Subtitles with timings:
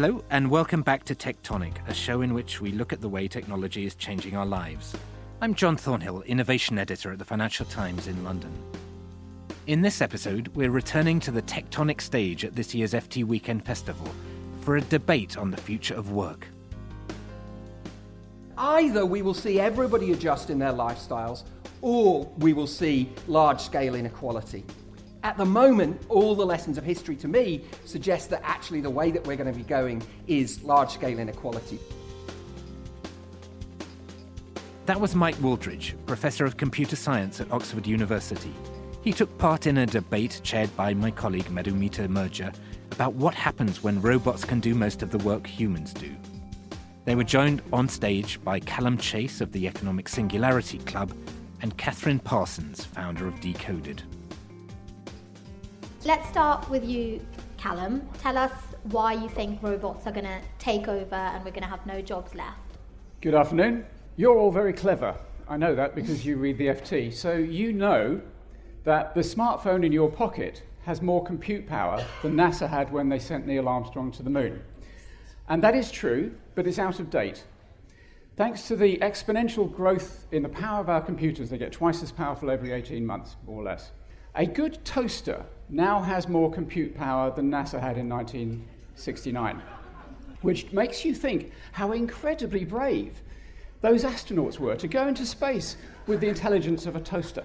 [0.00, 3.26] Hello, and welcome back to Tectonic, a show in which we look at the way
[3.26, 4.94] technology is changing our lives.
[5.40, 8.52] I'm John Thornhill, Innovation Editor at the Financial Times in London.
[9.66, 14.08] In this episode, we're returning to the Tectonic stage at this year's FT Weekend Festival
[14.60, 16.46] for a debate on the future of work.
[18.56, 21.42] Either we will see everybody adjust in their lifestyles,
[21.80, 24.64] or we will see large scale inequality.
[25.24, 29.10] At the moment, all the lessons of history to me suggest that actually the way
[29.10, 31.80] that we're going to be going is large scale inequality.
[34.86, 38.54] That was Mike Wooldridge, Professor of Computer Science at Oxford University.
[39.02, 42.54] He took part in a debate chaired by my colleague Madhumita Murgia
[42.92, 46.14] about what happens when robots can do most of the work humans do.
[47.04, 51.12] They were joined on stage by Calum Chace of the Economic Singularity Club
[51.60, 54.02] and Kathryn Parsons, founder of Decoded.
[56.08, 57.20] Let's start with you,
[57.58, 58.08] Calum.
[58.20, 58.52] Tell us
[58.84, 62.00] why you think robots are going to take over and we're going to have no
[62.00, 62.78] jobs left.
[63.20, 63.84] Good afternoon.
[64.16, 65.14] You're all very clever.
[65.46, 67.12] I know that because you read the FT.
[67.12, 68.22] So you know
[68.84, 73.18] that the smartphone in your pocket has more compute power than NASA had when they
[73.18, 74.62] sent Neil Armstrong to the moon.
[75.46, 77.44] And that is true, but it's out of date.
[78.34, 82.12] Thanks to the exponential growth in the power of our computers, they get twice as
[82.12, 83.90] powerful every 18 months, more or less.
[84.34, 89.62] A good toaster now has more compute power than NASA had in 1969,
[90.42, 93.22] which makes you think how incredibly brave
[93.80, 97.44] those astronauts were to go into space with the intelligence of a toaster.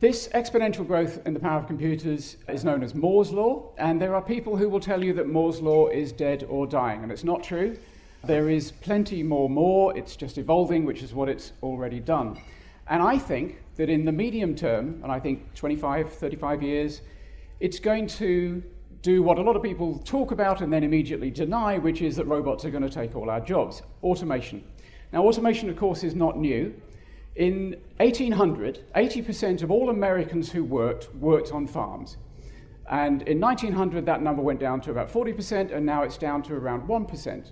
[0.00, 4.14] This exponential growth in the power of computers is known as Moore's Law, and there
[4.14, 7.24] are people who will tell you that Moore's Law is dead or dying, and it's
[7.24, 7.76] not true.
[8.24, 12.38] There is plenty more Moore, it's just evolving, which is what it's already done.
[12.88, 17.00] And I think that in the medium term, and I think 25, 35 years,
[17.60, 18.62] it's going to
[19.00, 22.26] do what a lot of people talk about and then immediately deny, which is that
[22.26, 24.62] robots are going to take all our jobs automation.
[25.14, 26.74] Now, automation, of course, is not new.
[27.36, 32.18] In 1800, 80% of all Americans who worked worked on farms.
[32.90, 36.54] And in 1900, that number went down to about 40%, and now it's down to
[36.54, 37.50] around 1%.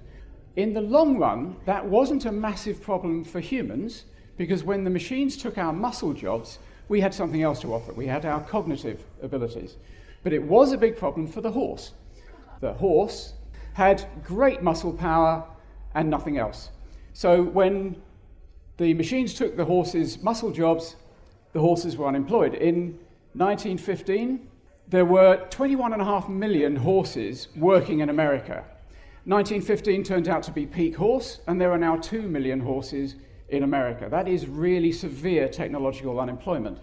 [0.56, 4.04] In the long run, that wasn't a massive problem for humans
[4.38, 7.93] because when the machines took our muscle jobs, we had something else to offer.
[7.93, 9.76] We had our cognitive abilities.
[10.22, 11.93] But it was a big problem for the horse.
[12.60, 13.34] The horse
[13.75, 15.44] had great muscle power
[15.94, 16.71] and nothing else.
[17.12, 18.00] So when
[18.78, 20.97] the machines took the horses' muscle jobs,
[21.53, 22.54] the horses were unemployed.
[22.54, 22.98] In
[23.34, 24.48] 1915,
[24.87, 28.65] there were 21.5 million horses working in America.
[29.25, 33.16] 1915 turned out to be peak horse, and there are now 2 million horses
[33.48, 34.09] in America.
[34.10, 36.78] That is really severe technological unemployment.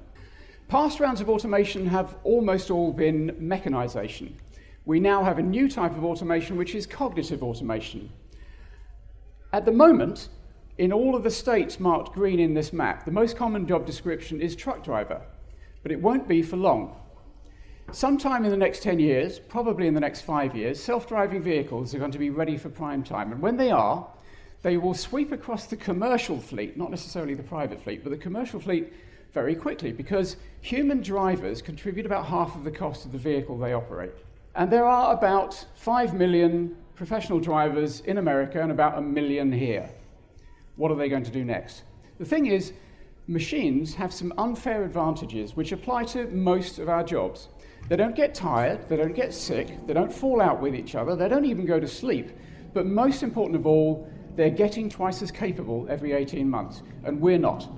[0.67, 4.35] Past rounds of automation have almost all been mechanization.
[4.85, 8.09] We now have a new type of automation, which is cognitive automation.
[9.53, 10.29] At the moment,
[10.77, 14.41] in all of the states marked green in this map, the most common job description
[14.41, 15.21] is truck driver,
[15.83, 16.95] but it won't be for long.
[17.91, 21.93] Sometime in the next 10 years, probably in the next five years, self driving vehicles
[21.93, 23.31] are going to be ready for prime time.
[23.31, 24.07] And when they are,
[24.65, 28.59] they will sweep across the commercial fleet, not necessarily the private fleet, but the commercial
[28.59, 28.91] fleet
[29.31, 33.73] very quickly because human drivers contribute about half of the cost of the vehicle they
[33.73, 34.09] operate.
[34.55, 39.87] And there are about 5 million professional drivers in America and about a million here.
[40.77, 41.83] What are they going to do next?
[42.17, 42.73] The thing is,
[43.27, 47.49] machines have some unfair advantages which apply to most of our jobs.
[47.87, 51.15] They don't get tired, they don't get sick, they don't fall out with each other,
[51.15, 52.31] they don't even go to sleep.
[52.73, 57.37] But most important of all, they're getting twice as capable every 18 months, and we're
[57.37, 57.69] not.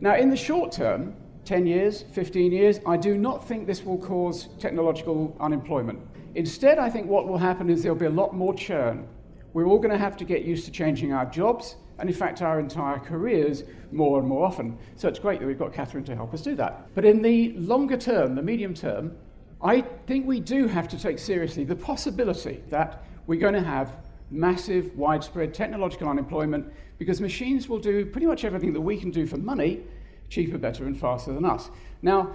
[0.00, 3.98] Now, in the short term, 10 years, 15 years, I do not think this will
[3.98, 6.00] cause technological unemployment.
[6.34, 9.06] Instead, I think what will happen is there'll be a lot more churn.
[9.52, 12.42] We're all going to have to get used to changing our jobs, and in fact,
[12.42, 14.78] our entire careers more and more often.
[14.96, 16.86] So it's great that we've got Kathryn to help us do that.
[16.94, 19.16] But in the longer term, the medium term,
[19.62, 23.96] I think we do have to take seriously the possibility that we're going to have
[24.32, 29.26] massive, widespread technological unemployment because machines will do pretty much everything that we can do
[29.26, 29.82] for money
[30.32, 31.70] cheaper, better, and faster than us.
[32.00, 32.34] Now,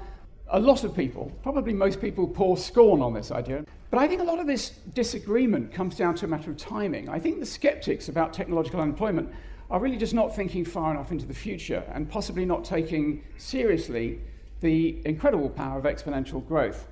[0.49, 3.65] a lot of people, probably most people, pour scorn on this idea.
[3.89, 7.09] But I think a lot of this disagreement comes down to a matter of timing.
[7.09, 9.31] I think the skeptics about technological unemployment
[9.71, 14.21] are really just not thinking far enough into the future and possibly not taking seriously
[14.61, 16.87] the incredible power of exponential growth.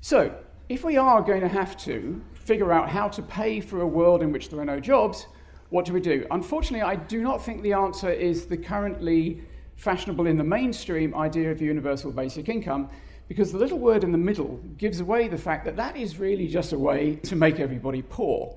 [0.00, 0.34] So,
[0.68, 4.22] if we are going to have to figure out how to pay for a world
[4.22, 5.26] in which there are no jobs,
[5.70, 6.26] what do we do?
[6.30, 9.42] Unfortunately, I do not think the answer is the currently
[9.76, 12.88] fashionable in the mainstream idea of universal basic income,
[13.28, 16.46] because the little word in the middle gives away the fact that that is really
[16.46, 18.56] just a way to make everybody poor.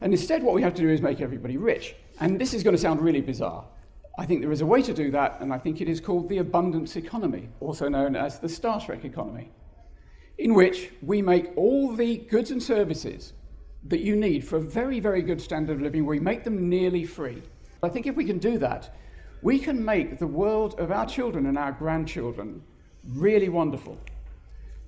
[0.00, 1.96] And instead, what we have to do is make everybody rich.
[2.20, 3.64] And this is going to sound really bizarre.
[4.18, 6.28] I think there is a way to do that, and I think it is called
[6.28, 9.50] the abundance economy, also known as the Star Trek economy,
[10.38, 13.32] in which we make all the goods and services
[13.84, 17.04] that you need for a very, very good standard of living, we make them nearly
[17.04, 17.42] free.
[17.82, 18.94] I think if we can do that,
[19.42, 22.62] we can make the world of our children and our grandchildren
[23.04, 23.98] really wonderful.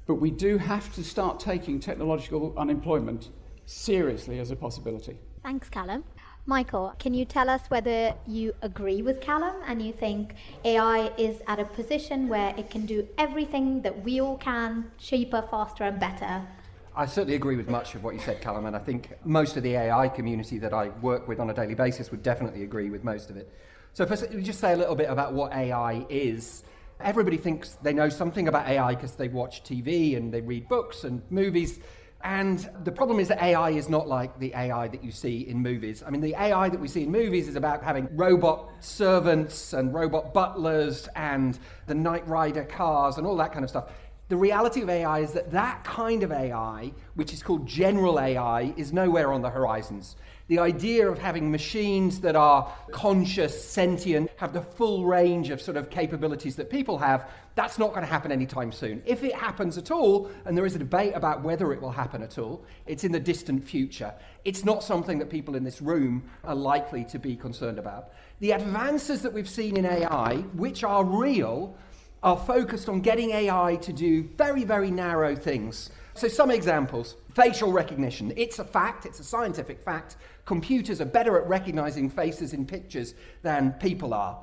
[0.07, 3.31] But we do have to start taking technological unemployment
[3.67, 5.19] seriously as a possibility.
[5.43, 6.05] Thanks, Calum.
[6.47, 10.35] Michael, can you tell us whether you agree with Calum and you think
[10.67, 15.43] AI is at a position where it can do everything that we all can, cheaper,
[15.51, 16.47] faster, and better?
[16.95, 19.63] I certainly agree with much of what you said, Calum, and I think most of
[19.63, 23.05] the AI community that I work with on a daily basis would definitely agree with
[23.05, 23.51] most of it.
[23.95, 26.63] So, first, let me just say a little bit about what AI is.
[27.01, 31.05] Everybody thinks they know something about AI because they watch TV and they read books
[31.05, 31.81] and movies.
[32.25, 35.59] And the problem is that AI is not like the AI that you see in
[35.59, 36.03] movies.
[36.05, 39.93] I mean, the AI that we see in movies is about having robot servants and
[39.93, 43.93] robot butlers and the Knight Rider cars and all that kind of stuff.
[44.29, 48.73] The reality of AI is that that kind of AI, which is called general AI,
[48.79, 50.17] is nowhere on the horizons.
[50.49, 55.79] The idea of having machines that are conscious, sentient, have the full range of sort
[55.79, 59.03] of capabilities that people have, that's not going to happen anytime soon.
[59.07, 62.23] If it happens at all, and there is a debate about whether it will happen
[62.23, 64.13] at all, it's in the distant future.
[64.45, 68.13] It's not something that people in this room are likely to be concerned about.
[68.41, 71.75] The advances that we've seen in AI, which are real,
[72.23, 75.91] are focused on getting AI to do very, very narrow things.
[76.17, 78.33] So, some examples facial recognition.
[78.37, 80.17] It's a fact, it's a scientific fact.
[80.45, 84.39] Computers are better at recognizing faces in pictures than people are.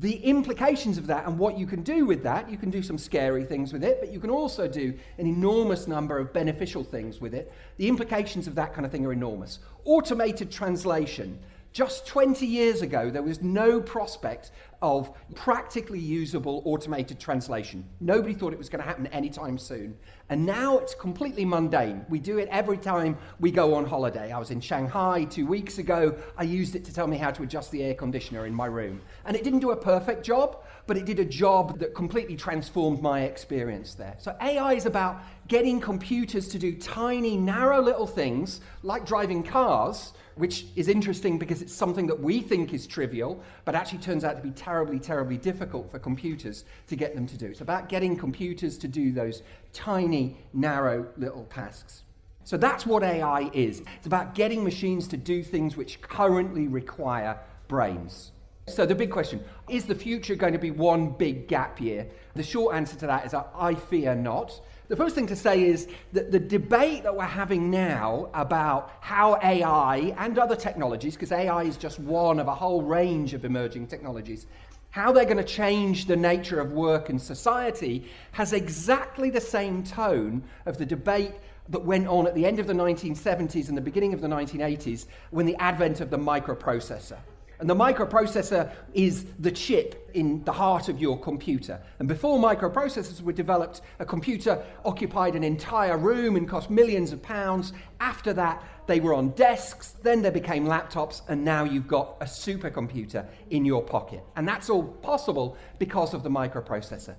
[0.00, 2.98] The implications of that and what you can do with that, you can do some
[2.98, 7.20] scary things with it, but you can also do an enormous number of beneficial things
[7.20, 7.52] with it.
[7.76, 9.60] The implications of that kind of thing are enormous.
[9.84, 11.38] Automated translation.
[11.72, 14.50] Just 20 years ago, there was no prospect
[14.82, 17.84] of practically usable automated translation.
[18.00, 19.96] Nobody thought it was going to happen anytime soon.
[20.28, 22.04] And now it's completely mundane.
[22.08, 24.32] We do it every time we go on holiday.
[24.32, 26.16] I was in Shanghai two weeks ago.
[26.36, 29.00] I used it to tell me how to adjust the air conditioner in my room.
[29.24, 33.00] And it didn't do a perfect job, but it did a job that completely transformed
[33.00, 34.16] my experience there.
[34.18, 40.12] So AI is about getting computers to do tiny, narrow little things like driving cars
[40.36, 44.36] which is interesting because it's something that we think is trivial, but actually turns out
[44.36, 47.46] to be terribly, terribly difficult for computers to get them to do.
[47.46, 49.42] It's about getting computers to do those
[49.72, 52.02] tiny, narrow little tasks.
[52.44, 53.82] So that's what AI is.
[53.96, 58.32] It's about getting machines to do things which currently require brains.
[58.68, 62.06] So the big question is the future going to be one big gap year?
[62.34, 64.60] The short answer to that is I fear not.
[64.88, 69.38] The first thing to say is that the debate that we're having now about how
[69.42, 73.88] AI and other technologies, because AI is just one of a whole range of emerging
[73.88, 74.46] technologies,
[74.90, 79.82] how they're going to change the nature of work and society has exactly the same
[79.82, 81.34] tone of the debate
[81.68, 85.06] that went on at the end of the 1970s and the beginning of the 1980s
[85.30, 87.18] when the advent of the microprocessor.
[87.58, 91.80] And the microprocessor is the chip in the heart of your computer.
[91.98, 97.22] And before microprocessors were developed, a computer occupied an entire room and cost millions of
[97.22, 97.72] pounds.
[98.00, 102.24] After that, they were on desks, then they became laptops, and now you've got a
[102.24, 104.22] supercomputer in your pocket.
[104.36, 107.14] And that's all possible because of the microprocessor.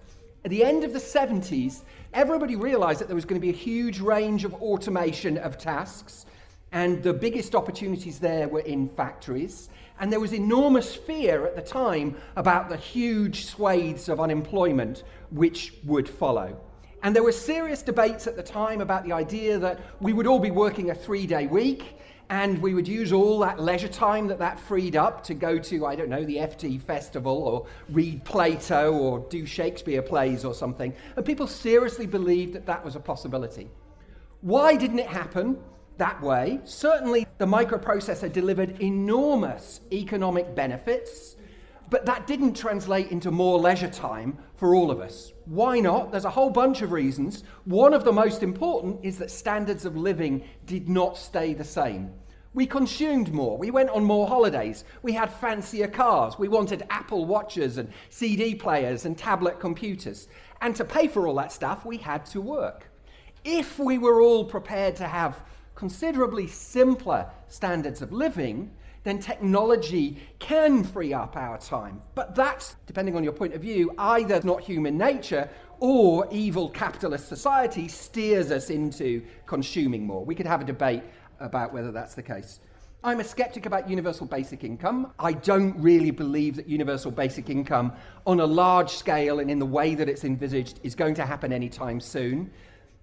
[0.45, 1.81] At the end of the 70s,
[2.13, 6.25] everybody realized that there was going to be a huge range of automation of tasks,
[6.71, 9.69] and the biggest opportunities there were in factories.
[10.00, 15.74] And there was enormous fear at the time about the huge swathes of unemployment which
[15.86, 16.59] would follow.
[17.03, 20.39] And there were serious debates at the time about the idea that we would all
[20.39, 21.97] be working a three day week
[22.29, 25.86] and we would use all that leisure time that that freed up to go to,
[25.86, 30.93] I don't know, the FT Festival or read Plato or do Shakespeare plays or something.
[31.15, 33.69] And people seriously believed that that was a possibility.
[34.41, 35.57] Why didn't it happen?
[35.97, 36.59] That way.
[36.63, 41.35] Certainly, the microprocessor delivered enormous economic benefits,
[41.89, 45.33] but that didn't translate into more leisure time for all of us.
[45.45, 46.11] Why not?
[46.11, 47.43] There's a whole bunch of reasons.
[47.65, 52.11] One of the most important is that standards of living did not stay the same.
[52.53, 53.57] We consumed more.
[53.57, 54.83] We went on more holidays.
[55.03, 56.39] We had fancier cars.
[56.39, 60.27] We wanted Apple watches and CD players and tablet computers.
[60.61, 62.89] And to pay for all that stuff, we had to work.
[63.43, 65.39] If we were all prepared to have
[65.77, 68.72] considerably simpler standards of living,
[69.03, 72.01] then technology can free up our time.
[72.15, 75.48] But that's, depending on your point of view, either not human nature
[75.79, 80.25] or evil capitalist society steers us into consuming more.
[80.25, 81.03] We could have a debate
[81.39, 82.60] about whether that's the case.
[83.03, 85.13] I'm a skeptic about universal basic income.
[85.19, 87.93] I don't really believe that universal basic income
[88.25, 91.53] on a large scale and in the way that it's envisaged is going to happen
[91.53, 92.50] anytime soon.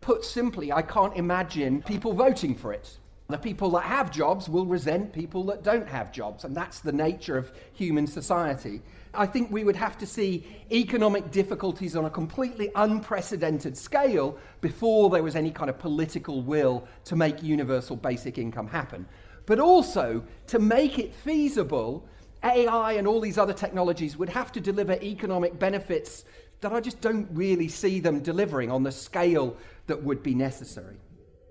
[0.04, 2.98] Put simply, I can't imagine people voting for it.
[3.30, 6.92] The people that have jobs will resent people that don't have jobs, and that's the
[6.92, 8.82] nature of human society.
[9.14, 15.08] I think we would have to see economic difficulties on a completely unprecedented scale before
[15.08, 19.06] there was any kind of political will to make universal basic income happen.
[19.46, 22.06] But also, to make it feasible,
[22.42, 26.26] AI and all these other technologies would have to deliver economic benefits
[26.64, 29.56] that I just don't really see them delivering on the scale
[29.86, 30.96] that would be necessary.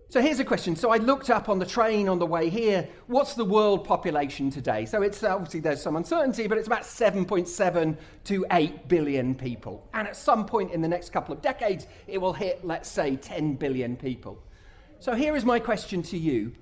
[0.10, 0.76] So here's a question.
[0.76, 4.50] So I looked up on the train on the way here, what's the world population
[4.50, 4.86] today?
[4.86, 9.88] So it's uh, obviously there's some uncertainty, but it's about 7.7 to 8 billion people.
[9.94, 13.16] And at some point in the next couple of decades, it will hit, let's say,
[13.16, 14.42] 10 billion people.
[15.00, 16.54] So here is my question to you.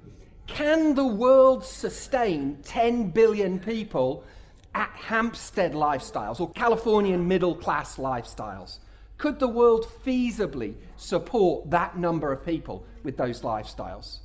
[0.48, 4.26] Can the world sustain 10 billion people
[4.74, 8.80] at Hampstead lifestyles or Californian middle class lifestyles?
[9.18, 14.20] Could the world feasibly support that number of people with those lifestyles?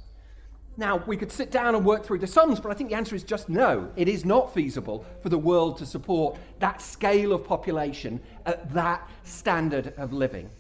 [0.79, 3.17] Now, we could sit down and work through the sums, but I think the answer
[3.17, 3.91] is just no.
[3.97, 9.09] It is not feasible for the world to support that scale of population at that
[9.25, 10.51] standard of living.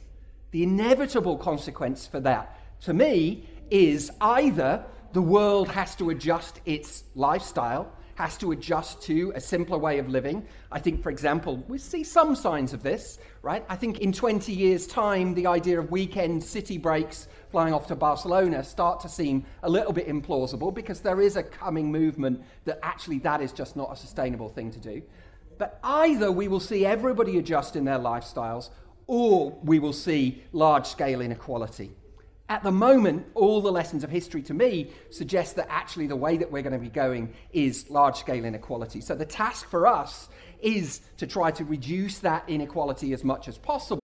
[0.52, 7.04] The inevitable consequence for that, to me, is either the world has to adjust its
[7.14, 10.44] lifestyle has to adjust to a simpler way of living.
[10.72, 13.64] I think, for example, we see some signs of this, right?
[13.68, 17.94] I think in 20 years' time, the idea of weekend city breaks flying off to
[17.94, 22.78] Barcelona start to seem a little bit implausible because there is a coming movement that
[22.82, 25.02] actually that is just not a sustainable thing to do.
[25.58, 28.70] But either we will see everybody adjust in their lifestyles
[29.06, 31.94] or we will see large scale inequality.
[32.48, 36.36] At the moment, all the lessons of history to me suggest that actually the way
[36.36, 39.00] that we're going to be going is large scale inequality.
[39.00, 40.28] So the task for us
[40.60, 44.00] is to try to reduce that inequality as much as possible.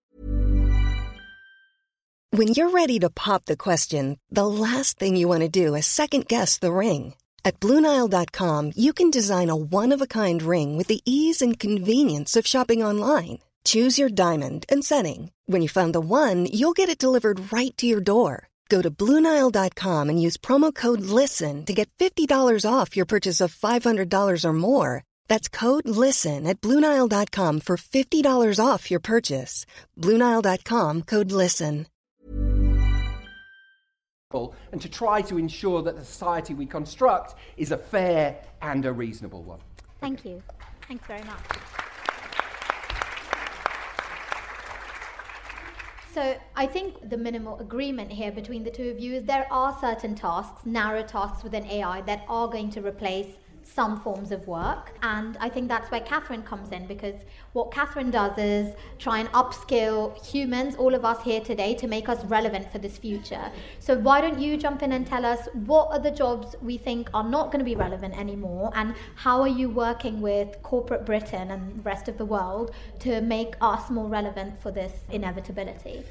[2.30, 5.86] When you're ready to pop the question, the last thing you want to do is
[5.86, 7.14] second guess the ring.
[7.44, 11.58] At Bluenile.com, you can design a one of a kind ring with the ease and
[11.58, 13.38] convenience of shopping online.
[13.64, 15.30] Choose your diamond and setting.
[15.44, 18.48] When you find the one, you'll get it delivered right to your door.
[18.70, 23.54] Go to Bluenile.com and use promo code LISTEN to get $50 off your purchase of
[23.54, 25.04] $500 or more.
[25.28, 29.66] That's code LISTEN at Bluenile.com for $50 off your purchase.
[29.98, 31.86] Bluenile.com code LISTEN.
[34.72, 38.92] And to try to ensure that the society we construct is a fair and a
[38.92, 39.60] reasonable one.
[40.00, 40.42] Thank you.
[40.88, 41.42] Thanks very much.
[46.12, 49.74] So I think the minimal agreement here between the two of you is there are
[49.80, 54.92] certain tasks, narrow tasks within AI that are going to replace some forms of work.
[55.02, 57.16] And I think that's where Kathryn comes in because
[57.52, 62.08] what Kathryn does is try and upskill humans, all of us here today, to make
[62.08, 63.50] us relevant for this future.
[63.78, 67.10] So why don't you jump in and tell us what are the jobs we think
[67.14, 71.50] are not going to be relevant anymore and how are you working with corporate Britain
[71.50, 76.04] and the rest of the world to make us more relevant for this inevitability?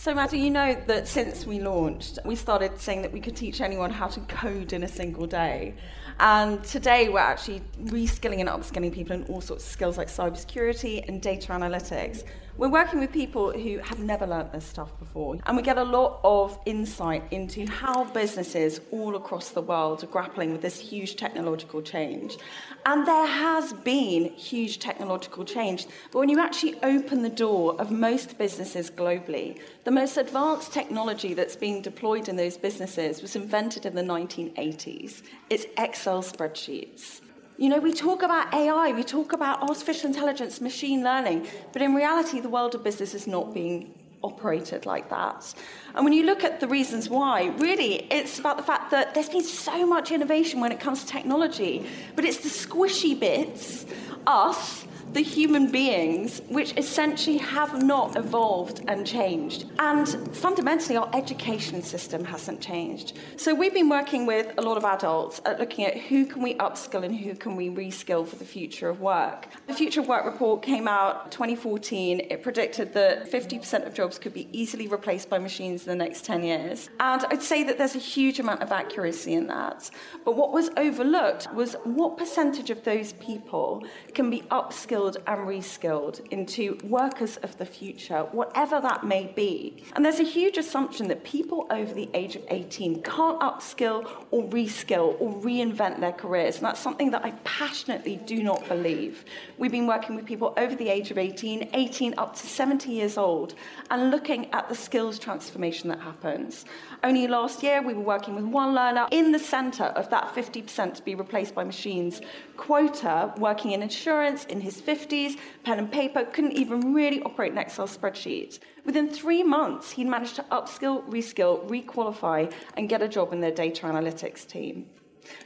[0.00, 3.60] So, Maddie, you know that since we launched, we started saying that we could teach
[3.60, 5.74] anyone how to code in a single day.
[6.20, 11.08] And today we're actually reskilling and upskilling people in all sorts of skills like cybersecurity
[11.08, 12.22] and data analytics.
[12.58, 15.84] We're working with people who have never learnt this stuff before, and we get a
[15.84, 21.14] lot of insight into how businesses all across the world are grappling with this huge
[21.14, 22.36] technological change.
[22.84, 27.92] And there has been huge technological change, but when you actually open the door of
[27.92, 33.86] most businesses globally, the most advanced technology that's being deployed in those businesses was invented
[33.86, 35.22] in the 1980s.
[35.48, 37.20] It's Excel spreadsheets.
[37.60, 41.92] You know, we talk about AI, we talk about artificial intelligence, machine learning, but in
[41.92, 45.54] reality, the world of business is not being operated like that.
[45.96, 49.28] And when you look at the reasons why, really, it's about the fact that there's
[49.28, 51.84] been so much innovation when it comes to technology,
[52.14, 53.86] but it's the squishy bits,
[54.24, 59.64] us, the human beings which essentially have not evolved and changed.
[59.78, 63.18] And fundamentally, our education system hasn't changed.
[63.36, 66.54] So we've been working with a lot of adults at looking at who can we
[66.54, 69.48] upskill and who can we reskill for the future of work.
[69.66, 72.20] The Future of Work report came out 2014.
[72.30, 76.24] It predicted that 50% of jobs could be easily replaced by machines in the next
[76.24, 76.90] 10 years.
[77.00, 79.90] And I'd say that there's a huge amount of accuracy in that.
[80.24, 83.84] But what was overlooked was what percentage of those people
[84.14, 89.84] can be upskilled and reskilled into workers of the future, whatever that may be.
[89.94, 94.44] And there's a huge assumption that people over the age of 18 can't upskill or
[94.48, 96.56] reskill or reinvent their careers.
[96.56, 99.24] And that's something that I passionately do not believe.
[99.56, 103.16] We've been working with people over the age of 18, 18 up to 70 years
[103.16, 103.54] old,
[103.90, 106.64] and looking at the skills transformation that happens.
[107.04, 110.94] Only last year, we were working with one learner in the centre of that 50%
[110.94, 112.20] to be replaced by machines
[112.56, 117.58] quota, working in insurance in his 50s, pen and paper, couldn't even really operate an
[117.58, 118.58] Excel spreadsheet.
[118.86, 123.50] Within three months, he'd managed to upskill, reskill, requalify, and get a job in their
[123.50, 124.86] data analytics team.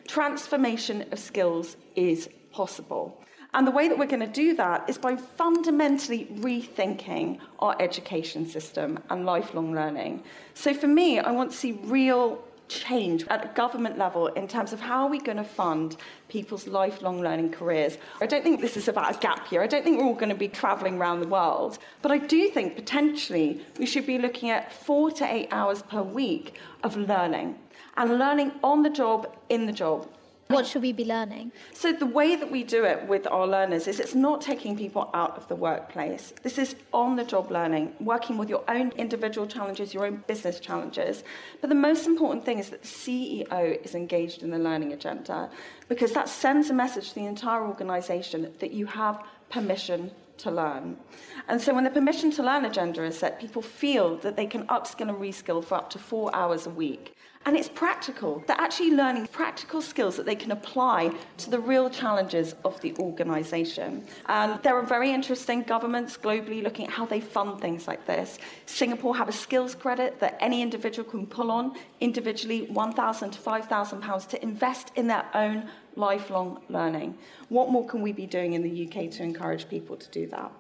[0.07, 3.23] Transformation of skills is possible.
[3.55, 8.47] And the way that we're going to do that is by fundamentally rethinking our education
[8.47, 10.23] system and lifelong learning.
[10.55, 12.43] So for me, I want to see real
[12.81, 15.97] change at a government level in terms of how are we going to fund
[16.29, 17.99] people's lifelong learning careers.
[18.21, 19.63] I don't think this is about a gap year.
[19.63, 21.79] I don't think we're all going to be travelling around the world.
[22.01, 26.03] But I do think potentially we should be looking at four to eight hours per
[26.03, 27.59] week of learning
[27.97, 30.09] and learning on the job, in the job,
[30.53, 31.53] what should we be learning?
[31.73, 35.11] So, the way that we do it with our learners is it's not taking people
[35.15, 36.33] out of the workplace.
[36.43, 40.61] This is on the job learning, working with your own individual challenges, your own business
[40.61, 41.25] challenges.
[41.61, 45.51] But the most important thing is that the CEO is engaged in the learning agenda
[45.89, 50.97] because that sends a message to the entire organization that you have permission to learn.
[51.49, 54.67] And so when the permission to learn agenda is set, people feel that they can
[54.67, 57.15] upskill and reskill for up to four hours a week.
[57.45, 58.43] And it's practical.
[58.47, 62.95] They're actually learning practical skills that they can apply to the real challenges of the
[62.99, 64.05] organisation.
[64.27, 68.39] And there are very interesting governments globally looking at how they fund things like this.
[68.67, 74.01] Singapore have a skills credit that any individual can pull on individually, 1,000 to 5,000
[74.01, 77.19] pounds to invest in their own lifelong learning.
[77.49, 80.53] What more can we be doing in the UK to encourage people to do that?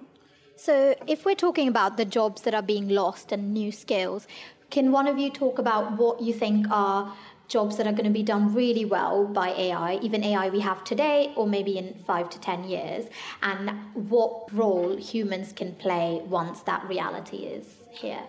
[0.56, 4.28] So, if we're talking about the jobs that are being lost and new skills,
[4.72, 7.14] can one of you talk about what you think are
[7.46, 10.82] jobs that are going to be done really well by AI, even AI we have
[10.82, 13.04] today, or maybe in five to 10 years,
[13.42, 18.22] and what role humans can play once that reality is here?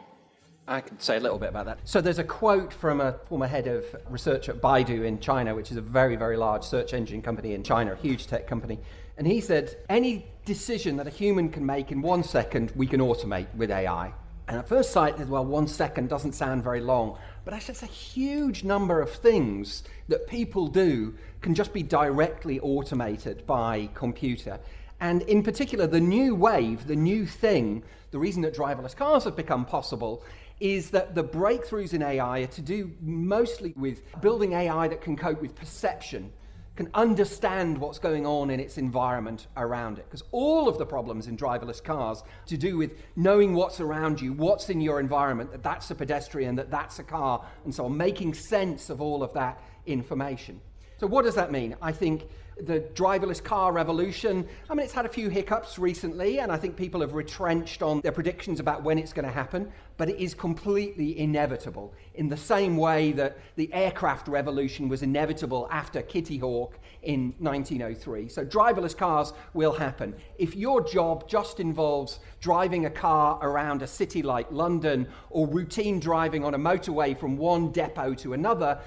[0.67, 1.79] I can say a little bit about that.
[1.85, 5.71] So there's a quote from a former head of research at Baidu in China, which
[5.71, 8.79] is a very, very large search engine company in China, a huge tech company.
[9.17, 12.99] And he said, any decision that a human can make in one second, we can
[12.99, 14.13] automate with AI.
[14.47, 17.87] And at first sight, well, one second doesn't sound very long, but actually, it's a
[17.87, 24.59] huge number of things that people do can just be directly automated by computer.
[24.99, 29.35] And in particular, the new wave, the new thing, the reason that driverless cars have
[29.35, 30.23] become possible
[30.59, 35.17] is that the breakthroughs in AI are to do mostly with building AI that can
[35.17, 36.31] cope with perception
[36.75, 40.05] can understand what's going on in its environment around it.
[40.05, 44.33] Because all of the problems in driverless cars to do with knowing what's around you,
[44.33, 47.95] what's in your environment, that that's a pedestrian, that that's a car, and so on,
[47.95, 50.59] making sense of all of that information.
[50.97, 51.75] So, what does that mean?
[51.81, 52.27] I think
[52.61, 56.75] the driverless car revolution, I mean, it's had a few hiccups recently, and I think
[56.75, 60.33] people have retrenched on their predictions about when it's going to happen, but it is
[60.33, 66.77] completely inevitable in the same way that the aircraft revolution was inevitable after Kitty Hawk
[67.03, 68.29] in 1903.
[68.29, 70.15] So, driverless cars will happen.
[70.37, 75.99] If your job just involves driving a car around a city like London or routine
[75.99, 78.79] driving on a motorway from one depot to another,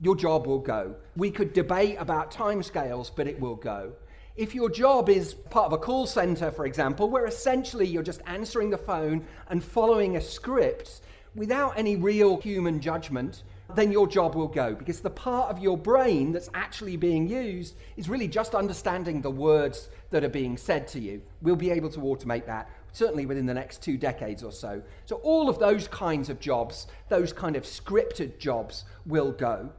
[0.00, 0.94] your job will go.
[1.16, 3.92] We could debate about timescales, but it will go.
[4.36, 8.22] If your job is part of a call center, for example, where essentially you're just
[8.26, 11.02] answering the phone and following a script
[11.34, 13.42] without any real human judgment,
[13.74, 17.76] then your job will go because the part of your brain that's actually being used
[17.96, 21.20] is really just understanding the words that are being said to you.
[21.42, 24.82] We'll be able to automate that certainly within the next two decades or so.
[25.06, 29.70] So, all of those kinds of jobs, those kind of scripted jobs, will go.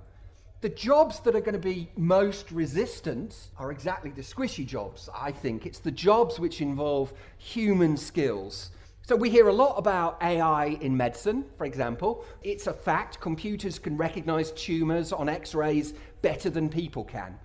[0.62, 5.32] The jobs that are going to be most resistant are exactly the squishy jobs, I
[5.32, 5.66] think.
[5.66, 8.70] It's the jobs which involve human skills.
[9.02, 12.24] So, we hear a lot about AI in medicine, for example.
[12.44, 17.40] It's a fact computers can recognize tumors on x rays better than people can.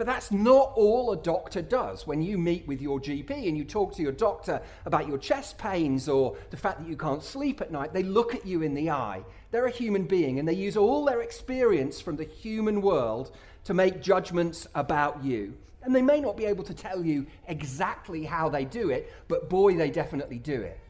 [0.00, 2.06] But that's not all a doctor does.
[2.06, 5.58] When you meet with your GP and you talk to your doctor about your chest
[5.58, 8.72] pains or the fact that you can't sleep at night, they look at you in
[8.72, 9.22] the eye.
[9.50, 13.74] They're a human being and they use all their experience from the human world to
[13.74, 15.52] make judgments about you.
[15.82, 19.50] And they may not be able to tell you exactly how they do it, but
[19.50, 20.80] boy, they definitely do it.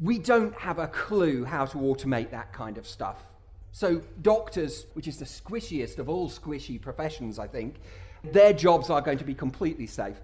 [0.00, 3.24] We don't have a clue how to automate that kind of stuff.
[3.72, 7.80] So, doctors, which is the squishiest of all squishy professions, I think,
[8.32, 10.16] their jobs are going to be completely safe.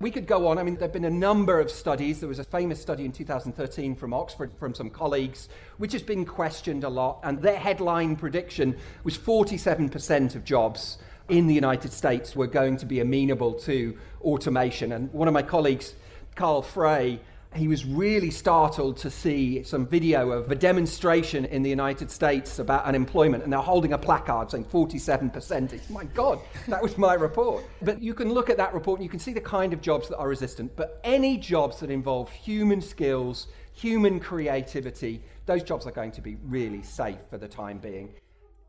[0.00, 0.58] We could go on.
[0.58, 2.20] I mean, there have been a number of studies.
[2.20, 6.24] There was a famous study in 2013 from Oxford from some colleagues, which has been
[6.24, 7.18] questioned a lot.
[7.24, 12.86] And their headline prediction was 47% of jobs in the United States were going to
[12.86, 14.92] be amenable to automation.
[14.92, 15.94] And one of my colleagues,
[16.36, 17.20] Carl Frey,
[17.54, 22.58] he was really startled to see some video of a demonstration in the United States
[22.58, 25.72] about unemployment, and they're holding a placard saying 47%.
[25.72, 27.64] It's, my God, that was my report.
[27.82, 30.08] But you can look at that report and you can see the kind of jobs
[30.08, 30.76] that are resistant.
[30.76, 36.36] But any jobs that involve human skills, human creativity, those jobs are going to be
[36.44, 38.10] really safe for the time being.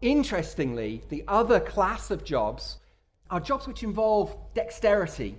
[0.02, 2.80] Interestingly, the other class of jobs
[3.30, 5.38] are jobs which involve dexterity.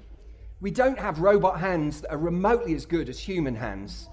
[0.62, 4.11] We don't have robot hands that are remotely as good as human hands.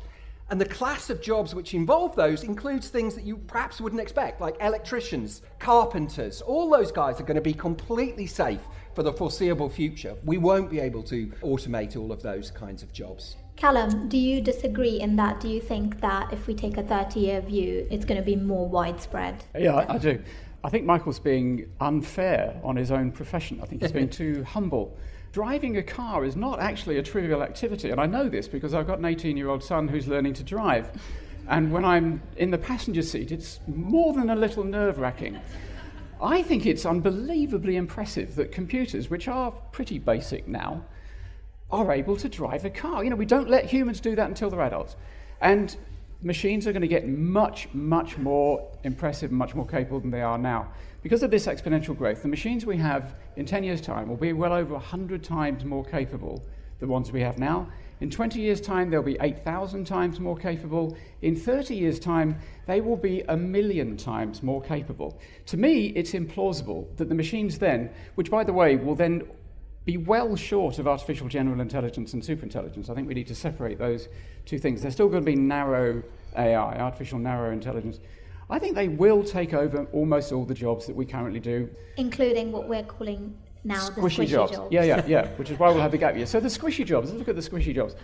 [0.49, 4.39] And the class of jobs which involve those includes things that you perhaps wouldn't expect,
[4.39, 6.41] like electricians, carpenters.
[6.41, 8.61] All those guys are going to be completely safe
[8.95, 10.15] for the foreseeable future.
[10.23, 13.35] We won't be able to automate all of those kinds of jobs.
[13.57, 15.41] Calum, do you disagree in that?
[15.41, 18.37] Do you think that if we take a 30 year view, it's going to be
[18.37, 19.43] more widespread?
[19.59, 20.23] Yeah, I, I do.
[20.63, 23.59] I think Michael's being unfair on his own profession.
[23.61, 24.97] I think he's being too humble.
[25.37, 28.87] Driving a car is not actually a trivial activity, and I know this because I've
[28.87, 30.89] got an 18 year old son who's learning to drive.
[31.47, 35.39] And when I'm in the passenger seat, it's more than a little nerve wracking.
[36.19, 40.83] I think it's unbelievably impressive that computers, which are pretty basic now,
[41.69, 43.03] are able to drive a car.
[43.03, 44.95] You know, we don't let humans do that until they're adults.
[45.39, 45.77] And
[46.23, 50.39] machines are going to get much, much more impressive much more capable than they are
[50.39, 50.71] now.
[51.07, 54.33] Because of this exponential growth, the machines we have in 10 years' time will be
[54.33, 56.43] well over 100 times more capable
[56.79, 57.69] than the ones we have now.
[58.01, 60.97] In 20 years' time, they'll be 8,000 times more capable.
[61.21, 65.17] In 30 years' time, they will be a million times more capable.
[65.45, 69.23] To me, it's implausible that the machines then, which by the way will then
[69.85, 72.89] be well short of artificial general intelligence and superintelligence.
[72.89, 74.09] I think we need to separate those
[74.43, 74.81] two things.
[74.81, 76.03] They're still going to be narrow
[76.35, 78.01] AI, artificial narrow intelligence.
[78.49, 82.51] I think they will take over almost all the jobs that we currently do, including
[82.51, 84.51] what we're calling now squishy, the squishy jobs.
[84.53, 84.71] jobs.
[84.71, 85.27] Yeah, yeah, yeah.
[85.35, 86.25] Which is why we'll have the gap year.
[86.25, 87.09] So the squishy jobs.
[87.09, 87.95] Let's look at the squishy jobs.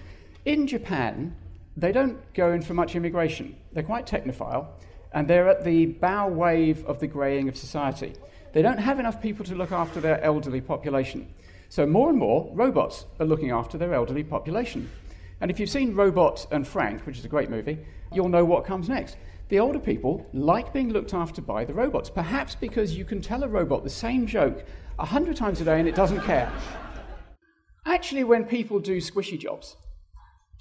[0.46, 1.36] In Japan,
[1.78, 3.56] they don't go in for much immigration.
[3.72, 4.68] They're quite technophile,
[5.14, 8.14] and they're at the bow wave of the greying of society.
[8.52, 11.34] They don't have enough people to look after their elderly population.
[11.70, 14.90] So more and more robots are looking after their elderly population.
[15.42, 17.80] And if you've seen Robot and Frank, which is a great movie,
[18.12, 19.18] you'll know what comes next.
[19.50, 23.44] The older people like being looked after by the robots, perhaps because you can tell
[23.44, 24.66] a robot the same joke
[24.98, 26.52] a hundred times a day and it doesn't care.
[27.86, 29.76] Actually, when people do squishy jobs,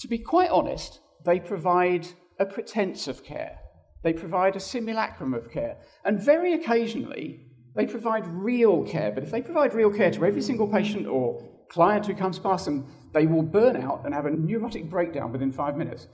[0.01, 3.59] to be quite honest, they provide a pretense of care.
[4.03, 5.77] They provide a simulacrum of care.
[6.05, 10.43] And very occasionally, they provide real care, but if they provide real care to every
[10.43, 14.31] single patient or client who comes past them, they will burn out and have a
[14.31, 16.09] neurotic breakdown within five minutes.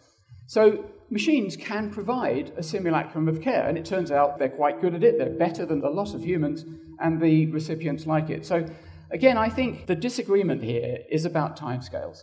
[0.49, 4.95] So machines can provide a simulacrum of care, and it turns out they're quite good
[4.95, 5.19] at it.
[5.19, 6.65] They're better than a lot of humans,
[6.99, 8.47] and the recipients like it.
[8.47, 8.65] So
[9.11, 12.23] again, I think the disagreement here is about timescales.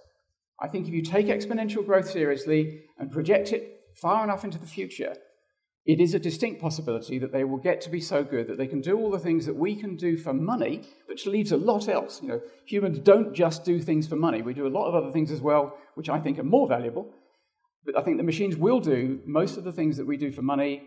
[0.59, 4.65] I think if you take exponential growth seriously and project it far enough into the
[4.65, 5.13] future,
[5.85, 8.65] it is a distinct possibility that they will get to be so good that they
[8.65, 11.87] can do all the things that we can do for money, which leaves a lot
[11.87, 12.23] else.
[12.23, 14.41] You know, humans don't just do things for money.
[14.41, 17.13] We do a lot of other things as well, which I think are more valuable.
[17.85, 20.41] But I think the machines will do most of the things that we do for
[20.41, 20.83] money.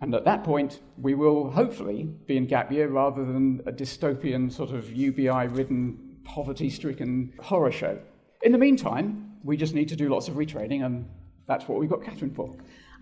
[0.00, 4.52] And at that point, we will hopefully be in gap year rather than a dystopian
[4.52, 7.98] sort of UBI ridden, poverty stricken horror show.
[8.42, 11.08] In the meantime, we just need to do lots of retraining, and
[11.46, 12.54] that's what we've got Kathryn for.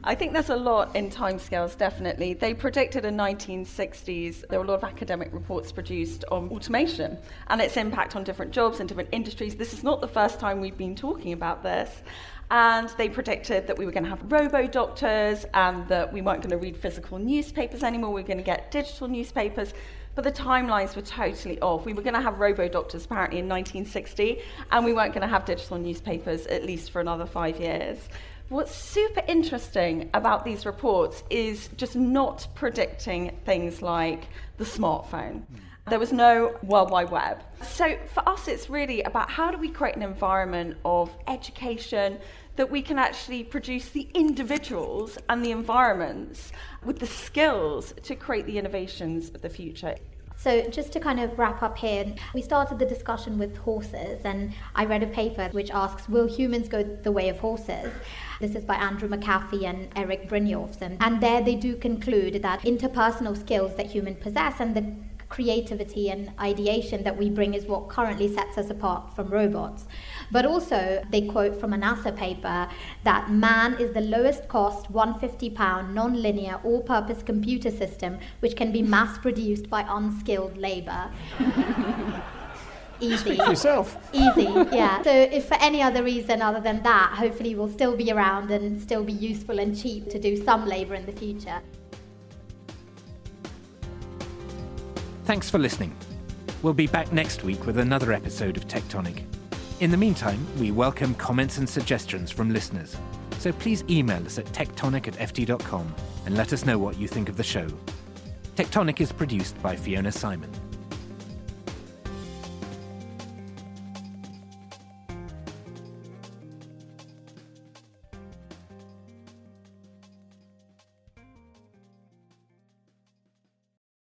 [0.04, 2.34] I think there's a lot in timescales, definitely.
[2.34, 7.60] They predicted in 1960s, there were a lot of academic reports produced on automation and
[7.60, 9.54] its impact on different jobs and different industries.
[9.54, 12.02] This is not the first time we've been talking about this.
[12.52, 16.42] And they predicted that we were going to have robo doctors and that we weren't
[16.42, 18.12] going to read physical newspapers anymore.
[18.12, 19.72] We were going to get digital newspapers.
[20.14, 21.86] But the timelines were totally off.
[21.86, 25.28] We were going to have robo doctors apparently in 1960, and we weren't going to
[25.28, 27.98] have digital newspapers at least for another five years.
[28.50, 35.46] What's super interesting about these reports is just not predicting things like the smartphone.
[35.46, 35.71] Hmm.
[35.88, 37.42] There was no World Wide Web.
[37.60, 42.18] So for us, it's really about how do we create an environment of education
[42.56, 46.52] that we can actually produce the individuals and the environments
[46.84, 49.96] with the skills to create the innovations of the future.
[50.36, 54.52] So, just to kind of wrap up here, we started the discussion with horses, and
[54.74, 57.92] I read a paper which asks Will humans go the way of horses?
[58.40, 60.82] This is by Andrew McAfee and Eric Brynjolfsson.
[60.82, 64.92] And, and there they do conclude that interpersonal skills that humans possess and the
[65.32, 69.86] creativity and ideation that we bring is what currently sets us apart from robots.
[70.30, 72.68] But also, they quote from a NASA paper
[73.04, 78.56] that man is the lowest cost 150 pound non linear all purpose computer system which
[78.56, 81.10] can be mass produced by unskilled labor.
[83.00, 83.34] Easy.
[83.34, 83.96] Yourself.
[84.12, 85.02] Easy, yeah.
[85.02, 88.80] So, if for any other reason other than that, hopefully we'll still be around and
[88.80, 91.62] still be useful and cheap to do some labour in the future.
[95.32, 95.96] Thanks for listening.
[96.60, 99.24] We'll be back next week with another episode of Tectonic.
[99.80, 102.98] In the meantime, we welcome comments and suggestions from listeners.
[103.38, 105.94] So please email us at tectonic at ft.com
[106.26, 107.66] and let us know what you think of the show.
[108.56, 110.50] Tectonic is produced by Fiona Simon.